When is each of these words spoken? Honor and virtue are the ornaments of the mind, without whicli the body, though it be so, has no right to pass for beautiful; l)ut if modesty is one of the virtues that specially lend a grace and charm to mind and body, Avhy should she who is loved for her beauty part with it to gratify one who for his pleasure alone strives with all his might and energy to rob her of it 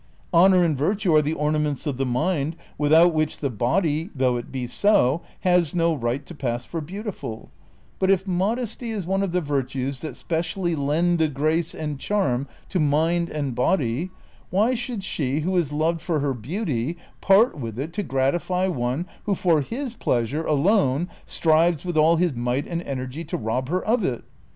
Honor 0.33 0.63
and 0.63 0.75
virtue 0.75 1.13
are 1.13 1.21
the 1.21 1.35
ornaments 1.35 1.85
of 1.85 1.97
the 1.97 2.07
mind, 2.07 2.55
without 2.75 3.13
whicli 3.13 3.39
the 3.39 3.51
body, 3.51 4.09
though 4.15 4.35
it 4.35 4.51
be 4.51 4.65
so, 4.65 5.21
has 5.41 5.75
no 5.75 5.93
right 5.93 6.25
to 6.25 6.33
pass 6.33 6.65
for 6.65 6.81
beautiful; 6.81 7.51
l)ut 8.01 8.09
if 8.09 8.25
modesty 8.25 8.89
is 8.89 9.05
one 9.05 9.21
of 9.21 9.31
the 9.31 9.41
virtues 9.41 9.99
that 9.99 10.15
specially 10.15 10.73
lend 10.75 11.21
a 11.21 11.27
grace 11.27 11.75
and 11.75 11.99
charm 11.99 12.47
to 12.69 12.79
mind 12.79 13.29
and 13.29 13.53
body, 13.53 14.09
Avhy 14.51 14.75
should 14.75 15.03
she 15.03 15.41
who 15.41 15.55
is 15.55 15.71
loved 15.71 16.01
for 16.01 16.19
her 16.19 16.33
beauty 16.33 16.97
part 17.21 17.55
with 17.59 17.77
it 17.79 17.93
to 17.93 18.01
gratify 18.01 18.67
one 18.67 19.05
who 19.25 19.35
for 19.35 19.61
his 19.61 19.93
pleasure 19.93 20.43
alone 20.43 21.09
strives 21.27 21.85
with 21.85 21.95
all 21.95 22.15
his 22.15 22.33
might 22.33 22.65
and 22.65 22.81
energy 22.81 23.23
to 23.25 23.37
rob 23.37 23.69
her 23.69 23.85
of 23.85 24.03
it 24.03 24.23